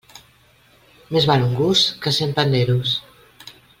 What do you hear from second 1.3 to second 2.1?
val un gust